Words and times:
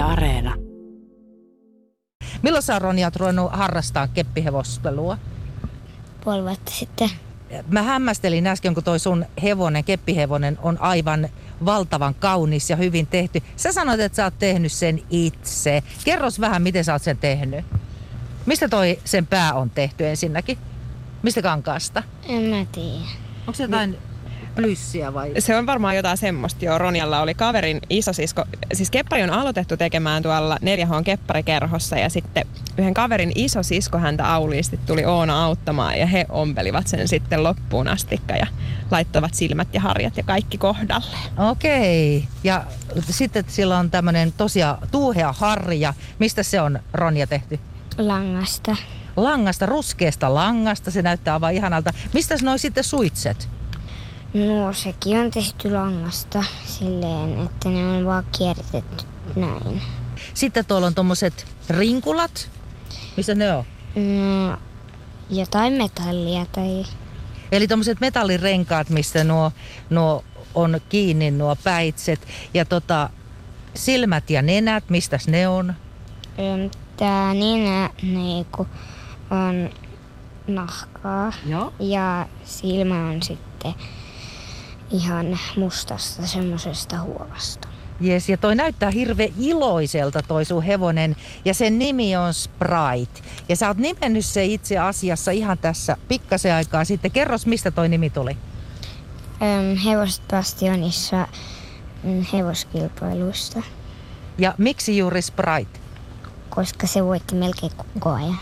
Yle 0.00 0.08
Areena. 0.08 0.54
Milloin 2.42 2.62
sä 2.62 2.78
Ronja 2.78 3.06
oot 3.06 3.16
ruvennut 3.16 3.52
harrastaa 3.52 4.08
keppihevostelua? 4.08 5.18
puoli 6.24 6.42
vuotta 6.42 6.70
sitten. 6.70 7.10
Mä 7.68 7.82
hämmästelin 7.82 8.46
äsken, 8.46 8.74
kun 8.74 8.84
toi 8.84 8.98
sun 8.98 9.26
hevonen, 9.42 9.84
keppihevonen, 9.84 10.58
on 10.62 10.80
aivan 10.80 11.28
valtavan 11.64 12.14
kaunis 12.14 12.70
ja 12.70 12.76
hyvin 12.76 13.06
tehty. 13.06 13.42
Sä 13.56 13.72
sanoit, 13.72 14.00
että 14.00 14.16
sä 14.16 14.24
oot 14.24 14.38
tehnyt 14.38 14.72
sen 14.72 15.02
itse. 15.10 15.82
Kerros 16.04 16.40
vähän, 16.40 16.62
miten 16.62 16.84
sä 16.84 16.92
oot 16.92 17.02
sen 17.02 17.18
tehnyt. 17.18 17.64
Mistä 18.46 18.68
toi 18.68 18.98
sen 19.04 19.26
pää 19.26 19.54
on 19.54 19.70
tehty 19.70 20.08
ensinnäkin? 20.08 20.58
Mistä 21.22 21.42
kankaasta? 21.42 22.02
En 22.28 22.42
mä 22.42 22.66
tiedä. 22.72 23.04
Onko 23.40 23.52
se 23.52 23.62
jotain 23.62 23.98
plyssiä 24.54 25.14
vai? 25.14 25.32
Se 25.38 25.56
on 25.56 25.66
varmaan 25.66 25.96
jotain 25.96 26.16
semmoista 26.16 26.64
jo. 26.64 26.78
Ronjalla 26.78 27.20
oli 27.20 27.34
kaverin 27.34 27.80
isosisko. 27.90 28.44
Siis 28.72 28.90
keppari 28.90 29.22
on 29.22 29.30
aloitettu 29.30 29.76
tekemään 29.76 30.22
tuolla 30.22 30.56
4H 30.56 31.04
kepparikerhossa 31.04 31.96
ja 31.96 32.08
sitten 32.08 32.46
yhden 32.78 32.94
kaverin 32.94 33.32
isosisko 33.34 33.98
häntä 33.98 34.32
auliisti 34.34 34.80
tuli 34.86 35.04
Oona 35.04 35.44
auttamaan 35.44 35.98
ja 35.98 36.06
he 36.06 36.26
ompelivat 36.28 36.86
sen 36.86 37.08
sitten 37.08 37.44
loppuun 37.44 37.88
astikka 37.88 38.36
ja 38.36 38.46
laittavat 38.90 39.34
silmät 39.34 39.68
ja 39.72 39.80
harjat 39.80 40.16
ja 40.16 40.22
kaikki 40.22 40.58
kohdalle. 40.58 41.16
Okei. 41.50 42.28
Ja 42.44 42.64
sitten 43.10 43.44
sillä 43.48 43.78
on 43.78 43.90
tämmönen 43.90 44.32
tosiaan 44.32 44.88
tuuhea 44.90 45.32
harja. 45.32 45.94
Mistä 46.18 46.42
se 46.42 46.60
on 46.60 46.78
Ronja 46.92 47.26
tehty? 47.26 47.60
Langasta. 47.98 48.76
Langasta, 49.16 49.66
ruskeasta 49.66 50.34
langasta. 50.34 50.90
Se 50.90 51.02
näyttää 51.02 51.34
aivan 51.34 51.54
ihanalta. 51.54 51.92
Mistä 52.14 52.34
noi 52.42 52.58
sitten 52.58 52.84
suitset? 52.84 53.48
No 54.34 54.72
sekin 54.72 55.18
on 55.18 55.30
tehty 55.30 55.72
langasta 55.72 56.44
silleen, 56.66 57.42
että 57.42 57.68
ne 57.68 57.86
on 57.86 58.06
vaan 58.06 58.24
kierrätetty 58.38 59.04
näin. 59.36 59.82
Sitten 60.34 60.64
tuolla 60.64 60.86
on 60.86 60.94
tommoset 60.94 61.46
rinkulat. 61.70 62.50
Missä 63.16 63.34
ne 63.34 63.52
on? 63.52 63.64
No, 63.94 64.58
jotain 65.30 65.72
metallia 65.72 66.46
tai... 66.46 66.84
Eli 67.52 67.68
tommoset 67.68 68.00
metallirenkaat, 68.00 68.90
mistä 68.90 69.24
nuo, 69.24 69.52
nuo 69.90 70.24
on 70.54 70.80
kiinni 70.88 71.30
nuo 71.30 71.56
päitset. 71.64 72.28
Ja 72.54 72.64
tota, 72.64 73.10
silmät 73.74 74.30
ja 74.30 74.42
nenät, 74.42 74.84
mistä 74.90 75.18
ne 75.26 75.48
on? 75.48 75.74
Tää 76.96 77.34
nenä 77.34 77.90
niinku 78.02 78.66
on 79.30 79.70
nahkaa 80.46 81.32
Joo. 81.46 81.72
ja 81.80 82.26
silmä 82.44 83.08
on 83.08 83.22
sitten 83.22 83.74
ihan 84.90 85.38
mustasta 85.56 86.26
semmosesta 86.26 87.00
huovasta. 87.00 87.68
Jes, 88.00 88.28
ja 88.28 88.36
toi 88.36 88.54
näyttää 88.54 88.90
hirveän 88.90 89.30
iloiselta 89.40 90.22
toi 90.22 90.44
sun 90.44 90.62
hevonen, 90.62 91.16
ja 91.44 91.54
sen 91.54 91.78
nimi 91.78 92.16
on 92.16 92.34
Sprite. 92.34 93.20
Ja 93.48 93.56
sä 93.56 93.68
oot 93.68 93.76
nimennyt 93.76 94.24
se 94.24 94.44
itse 94.44 94.78
asiassa 94.78 95.30
ihan 95.30 95.58
tässä 95.58 95.96
pikkasen 96.08 96.54
aikaa 96.54 96.84
sitten. 96.84 97.10
Kerros, 97.10 97.46
mistä 97.46 97.70
toi 97.70 97.88
nimi 97.88 98.10
tuli? 98.10 98.36
Öm, 99.42 99.76
hevoset 99.76 100.22
Bastionissa 100.30 101.28
mm, 102.02 102.24
hevoskilpailuista, 102.32 103.62
Ja 104.38 104.54
miksi 104.58 104.98
juuri 104.98 105.22
Sprite? 105.22 105.80
koska 106.50 106.86
se 106.86 107.04
voitti 107.04 107.34
melkein 107.34 107.72
koko 107.76 108.10
ajan. 108.10 108.38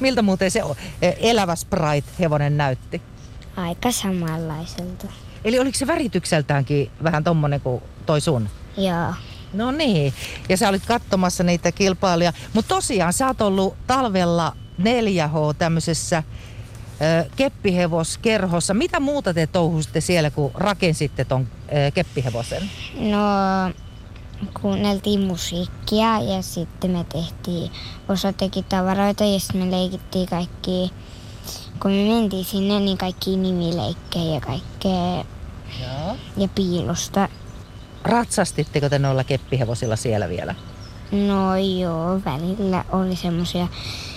Miltä 0.00 0.22
muuten 0.22 0.50
se 0.50 0.62
eh, 1.02 1.16
elävä 1.18 1.54
Sprite-hevonen 1.56 2.56
näytti? 2.56 3.02
Aika 3.56 3.92
samanlaiselta. 3.92 5.06
Eli 5.44 5.58
oliko 5.58 5.78
se 5.78 5.86
väritykseltäänkin 5.86 6.90
vähän 7.02 7.24
tommonen 7.24 7.60
kuin 7.60 7.82
toi 8.06 8.20
sun? 8.20 8.48
Joo. 8.76 9.14
No 9.52 9.70
niin, 9.70 10.14
ja 10.48 10.56
sä 10.56 10.68
olit 10.68 10.86
katsomassa 10.86 11.44
niitä 11.44 11.72
kilpailuja. 11.72 12.32
Mutta 12.52 12.74
tosiaan 12.74 13.12
sä 13.12 13.26
oot 13.26 13.40
ollut 13.40 13.74
talvella 13.86 14.56
4H 14.80 15.54
tämmöisessä 15.58 16.22
ö, 17.22 17.30
keppihevoskerhossa. 17.36 18.74
Mitä 18.74 19.00
muuta 19.00 19.34
te 19.34 19.46
touhusitte 19.46 20.00
siellä, 20.00 20.30
kun 20.30 20.50
rakensitte 20.54 21.24
ton 21.24 21.48
ö, 21.68 21.90
keppihevosen? 21.90 22.70
No, 23.00 23.18
kuunneltiin 24.62 25.20
musiikkia 25.20 26.20
ja 26.20 26.42
sitten 26.42 26.90
me 26.90 27.04
tehtiin, 27.12 27.72
osa 28.08 28.32
teki 28.32 28.62
tavaroita 28.62 29.24
ja 29.24 29.40
sitten 29.40 29.60
me 29.60 29.70
leikittiin 29.70 30.28
kaikki, 30.28 30.92
kun 31.82 31.90
me 31.90 32.04
mentiin 32.04 32.44
sinne, 32.44 32.80
niin 32.80 32.98
kaikki 32.98 33.36
nimileikkejä 33.36 34.34
ja 34.34 34.40
kaikkea 34.40 35.24
Joo. 35.82 36.16
ja 36.36 36.48
piilosta. 36.54 37.28
Ratsastitteko 38.04 38.88
te 38.88 38.98
noilla 38.98 39.24
keppihevosilla 39.24 39.96
siellä 39.96 40.28
vielä? 40.28 40.54
No 41.12 41.56
joo, 41.56 42.20
välillä 42.24 42.84
oli 42.92 43.16
semmoisia, 43.16 43.68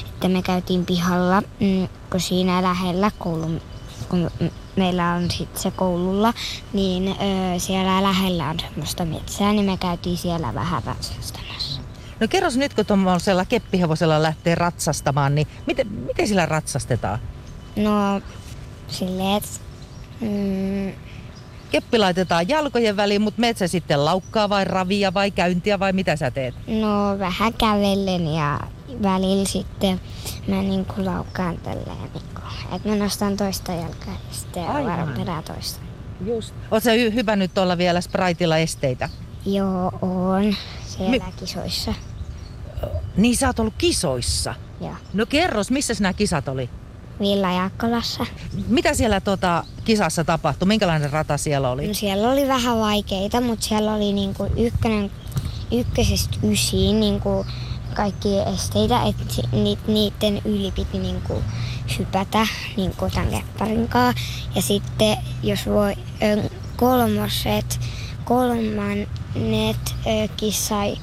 että 0.05 0.27
me 0.27 0.41
käytiin 0.41 0.85
pihalla, 0.85 1.41
mm, 1.41 1.87
kun 2.11 2.19
siinä 2.19 2.63
lähellä 2.63 3.11
koulun, 3.19 3.61
kun 4.09 4.31
meillä 4.75 5.13
on 5.13 5.31
sitten 5.31 5.61
se 5.61 5.71
koululla, 5.71 6.33
niin 6.73 7.07
ö, 7.07 7.59
siellä 7.59 8.03
lähellä 8.03 8.49
on 8.49 8.59
semmoista 8.59 9.05
metsää, 9.05 9.53
niin 9.53 9.65
me 9.65 9.77
käytiin 9.77 10.17
siellä 10.17 10.53
vähän 10.53 10.83
ratsastamassa. 10.85 11.81
No 12.19 12.27
kerros 12.27 12.57
nyt, 12.57 12.73
kun 12.73 12.85
tuommoisella 12.85 13.45
keppihevosella 13.45 14.23
lähtee 14.23 14.55
ratsastamaan, 14.55 15.35
niin 15.35 15.47
miten, 15.67 15.87
miten 15.91 16.27
sillä 16.27 16.45
ratsastetaan? 16.45 17.19
No 17.75 18.21
silleen, 18.87 19.37
että 19.37 19.49
mm, 20.21 20.91
Keppi 21.71 21.97
laitetaan 21.97 22.49
jalkojen 22.49 22.97
väliin, 22.97 23.21
mutta 23.21 23.39
metsä 23.41 23.67
sitten 23.67 24.05
laukkaa 24.05 24.49
vai 24.49 24.65
ravia 24.65 25.13
vai 25.13 25.31
käyntiä 25.31 25.79
vai 25.79 25.93
mitä 25.93 26.15
sä 26.15 26.31
teet? 26.31 26.55
no 26.67 27.19
vähän 27.19 27.53
kävellen 27.53 28.27
ja 28.27 28.59
välillä 29.03 29.45
sitten 29.45 30.01
mä 30.47 30.55
niinku 30.61 30.93
laukkaan 31.05 31.57
tälleen, 31.57 31.97
niinku, 31.97 32.19
että 32.75 32.89
mä 32.89 32.95
nostan 32.95 33.37
toista 33.37 33.71
jalkaa 33.71 34.13
ja 34.13 34.35
sitten 34.35 34.67
varon 34.67 35.13
perää 35.17 35.41
toista. 35.41 35.79
Just. 36.25 36.53
Oot 36.71 36.83
sä 36.83 36.91
hy- 36.91 37.13
hypännyt 37.13 37.53
tuolla 37.53 37.77
vielä 37.77 38.01
Spritella 38.01 38.57
esteitä? 38.57 39.09
Joo, 39.45 39.91
on 40.01 40.55
siellä 40.85 41.25
kisoissa. 41.39 41.93
Niin 43.17 43.37
sä 43.37 43.47
oot 43.47 43.59
ollut 43.59 43.73
kisoissa. 43.77 44.55
Joo. 44.81 44.95
No 45.13 45.25
kerros, 45.25 45.71
missä 45.71 45.93
nämä 45.99 46.13
kisat 46.13 46.47
oli? 46.47 46.69
Villa 47.21 47.51
Jaakkolassa. 47.51 48.25
Mitä 48.67 48.93
siellä 48.93 49.21
tota, 49.21 49.63
kisassa 49.83 50.23
tapahtui? 50.23 50.67
Minkälainen 50.67 51.09
rata 51.09 51.37
siellä 51.37 51.69
oli? 51.69 51.87
No 51.87 51.93
siellä 51.93 52.29
oli 52.29 52.47
vähän 52.47 52.79
vaikeita, 52.79 53.41
mutta 53.41 53.65
siellä 53.65 53.93
oli 53.93 54.13
niinku 54.13 54.47
ykkönen, 54.57 55.11
ykkösestä 55.71 56.37
ysiin 56.43 56.99
niinku 56.99 57.45
kaikki 57.93 58.29
esteitä, 58.53 59.03
että 59.03 59.23
ni, 59.51 59.77
niiden 59.87 60.41
yli 60.45 60.71
piti 60.71 60.99
niinku 60.99 61.43
hypätä 61.99 62.47
niinku 62.77 63.09
tämän 63.13 63.29
kepparin 63.29 63.87
kanssa. 63.87 64.23
Ja 64.55 64.61
sitten 64.61 65.17
jos 65.43 65.65
voi 65.65 65.93
kolmoset, 66.75 67.79
kolmannet 68.25 69.95
kissai 70.37 70.97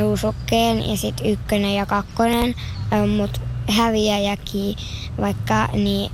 ruusukkeen 0.00 0.90
ja 0.90 0.96
sitten 0.96 1.26
ykkönen 1.26 1.74
ja 1.74 1.86
kakkonen, 1.86 2.54
ö, 2.92 3.06
mut 3.06 3.40
häviäjäkin 3.68 4.76
vaikka 5.20 5.68
niin 5.72 6.10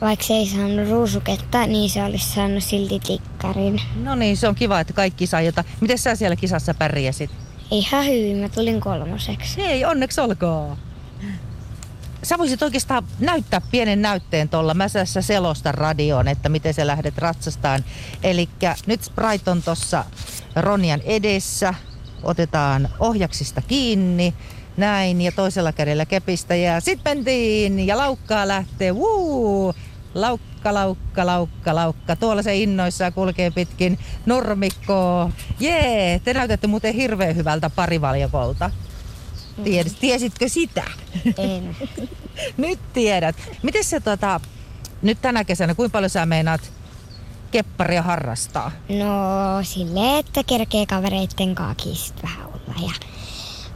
vaikka 0.00 0.24
se 0.26 0.34
ei 0.34 0.46
saanut 0.46 0.88
ruusuketta, 0.88 1.66
niin 1.66 1.90
se 1.90 2.04
olisi 2.04 2.34
saanut 2.34 2.64
silti 2.64 3.00
tikkarin. 3.00 3.80
No 4.02 4.14
niin, 4.14 4.36
se 4.36 4.48
on 4.48 4.54
kiva, 4.54 4.80
että 4.80 4.92
kaikki 4.92 5.26
saa 5.26 5.40
jotain. 5.40 5.66
Miten 5.80 5.98
sä 5.98 6.14
siellä 6.14 6.36
kisassa 6.36 6.74
pärjäsit? 6.74 7.30
Ihan 7.70 8.04
hyvin, 8.04 8.36
mä 8.36 8.48
tulin 8.48 8.80
kolmoseksi. 8.80 9.56
Hei, 9.56 9.84
onneksi 9.84 10.20
olkoon. 10.20 10.76
Sä 12.22 12.38
voisit 12.38 12.62
oikeastaan 12.62 13.04
näyttää 13.18 13.60
pienen 13.70 14.02
näytteen 14.02 14.48
tuolla. 14.48 14.74
Mä 14.74 14.88
tässä 14.88 15.22
selostan 15.22 15.74
radioon, 15.74 16.28
että 16.28 16.48
miten 16.48 16.74
sä 16.74 16.86
lähdet 16.86 17.18
ratsastaan. 17.18 17.84
Eli 18.22 18.48
nyt 18.86 19.04
Sprite 19.04 19.50
on 19.50 19.62
tuossa 19.62 20.04
Ronjan 20.56 21.00
edessä. 21.00 21.74
Otetaan 22.22 22.88
ohjaksista 22.98 23.62
kiinni. 23.62 24.34
Näin, 24.78 25.20
ja 25.20 25.32
toisella 25.32 25.72
kädellä 25.72 26.06
kepistä. 26.06 26.54
Ja 26.54 26.80
sit 26.80 27.00
mentiin, 27.04 27.86
ja 27.86 27.96
laukkaa 27.98 28.48
lähtee. 28.48 28.92
Wuu! 28.92 29.74
Laukka, 30.14 30.74
laukka, 30.74 31.26
laukka, 31.26 31.74
laukka. 31.74 32.16
Tuolla 32.16 32.42
se 32.42 32.56
innoissaan 32.56 33.12
kulkee 33.12 33.50
pitkin 33.50 33.98
nurmikkoa. 34.26 35.30
Jee, 35.60 36.20
te 36.24 36.34
näytätte 36.34 36.66
muuten 36.66 36.94
hirveän 36.94 37.36
hyvältä 37.36 37.70
parivaljakolta. 37.70 38.70
Tiedät, 39.64 39.92
tiesitkö 40.00 40.48
sitä? 40.48 40.84
En. 41.38 41.76
Nyt 42.56 42.78
tiedät. 42.92 43.36
Miten 43.62 43.84
se 43.84 44.00
tota, 44.00 44.40
nyt 45.02 45.18
tänä 45.22 45.44
kesänä, 45.44 45.74
kuinka 45.74 45.92
paljon 45.92 46.10
sä 46.10 46.26
meinaat 46.26 46.72
kepparia 47.50 48.02
harrastaa? 48.02 48.70
No 48.88 49.08
silleen, 49.62 50.18
että 50.18 50.42
kerkee 50.44 50.86
kavereitten 50.86 51.54
kaakin 51.54 51.96
sit 51.96 52.22
vähän 52.22 52.46
olla 52.46 52.74
ja 52.86 52.92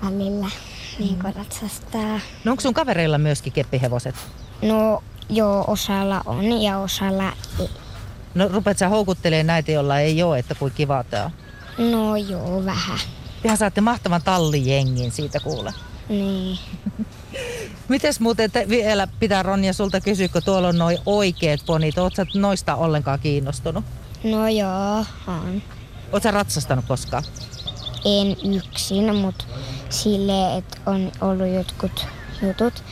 välillä 0.04 0.50
niin 0.98 1.18
kuin 1.18 1.34
ratsastaa. 1.34 2.20
No 2.44 2.50
onko 2.50 2.60
sun 2.60 2.74
kavereilla 2.74 3.18
myöskin 3.18 3.52
keppihevoset? 3.52 4.14
No 4.62 5.02
joo, 5.30 5.64
osalla 5.66 6.22
on 6.26 6.62
ja 6.62 6.78
osalla 6.78 7.32
ei. 7.60 7.70
No 8.34 8.48
rupeat 8.48 8.78
sä 8.78 8.88
houkuttelemaan 8.88 9.46
näitä, 9.46 9.72
joilla 9.72 9.98
ei 9.98 10.22
ole, 10.22 10.38
että 10.38 10.54
kuin 10.54 10.72
kiva 10.72 11.04
tää 11.04 11.24
on. 11.24 11.32
No 11.90 12.16
joo, 12.16 12.64
vähän. 12.64 12.98
Tehän 13.42 13.58
saatte 13.58 13.80
mahtavan 13.80 14.22
tallijengin 14.22 15.12
siitä 15.12 15.40
kuule. 15.40 15.74
Niin. 16.08 16.58
Mites 17.88 18.20
muuten 18.20 18.50
te 18.50 18.68
vielä 18.68 19.08
pitää 19.20 19.42
Ronja 19.42 19.72
sulta 19.72 20.00
kysyä, 20.00 20.28
kun 20.28 20.42
tuolla 20.44 20.68
on 20.68 20.78
noin 20.78 20.98
oikeat 21.06 21.60
ponit. 21.66 21.98
Oot 21.98 22.14
sä 22.14 22.26
noista 22.34 22.76
ollenkaan 22.76 23.18
kiinnostunut? 23.18 23.84
No 24.24 24.48
joo, 24.48 25.04
on. 25.26 25.62
Oot 26.12 26.22
sä 26.22 26.30
ratsastanut 26.30 26.84
koskaan? 26.88 27.22
En 28.04 28.56
yksin, 28.56 29.16
mutta 29.16 29.44
silleen, 29.92 30.58
että 30.58 30.78
on 30.86 31.12
ollut 31.20 31.48
jotkut 31.48 32.06
jutut. 32.42 32.84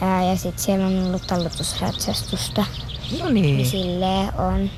Ja, 0.00 0.22
ja 0.22 0.36
sitten 0.36 0.64
siellä 0.64 0.86
on 0.86 1.04
ollut 1.06 1.26
talletusratsastusta. 1.26 2.64
No 3.20 3.28
Niin 3.30 3.56
niin. 3.56 3.66
silleen 3.66 4.34
on. 4.38 4.70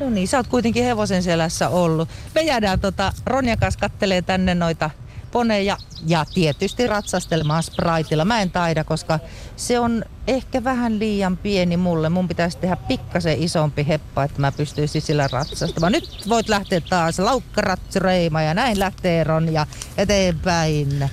No 0.00 0.10
niin, 0.10 0.28
sä 0.28 0.36
oot 0.36 0.46
kuitenkin 0.46 0.84
hevosen 0.84 1.22
selässä 1.22 1.68
ollut. 1.68 2.08
Me 2.34 2.42
jäädään 2.42 2.80
tota, 2.80 3.12
Ronja 3.26 3.56
kanssa 3.56 3.80
kattelee 3.80 4.22
tänne 4.22 4.54
noita 4.54 4.90
poneja 5.32 5.76
ja 6.06 6.24
tietysti 6.34 6.86
ratsastelemaan 6.86 7.62
Spriteilla. 7.62 8.24
Mä 8.24 8.42
en 8.42 8.50
taida, 8.50 8.84
koska 8.84 9.18
se 9.56 9.80
on 9.80 10.04
ehkä 10.26 10.64
vähän 10.64 10.98
liian 10.98 11.36
pieni 11.36 11.76
mulle. 11.76 12.08
Mun 12.08 12.28
pitäisi 12.28 12.58
tehdä 12.58 12.76
pikkasen 12.76 13.42
isompi 13.42 13.86
heppa, 13.88 14.24
että 14.24 14.40
mä 14.40 14.52
pystyisin 14.52 15.02
sillä 15.02 15.28
ratsastamaan. 15.32 15.92
Nyt 15.92 16.24
voit 16.28 16.48
lähteä 16.48 16.80
taas 16.80 17.18
laukkaratsureima 17.18 18.42
ja 18.42 18.54
näin 18.54 18.78
lähtee 18.78 19.24
Ronja 19.24 19.66
eteenpäin. 19.98 21.10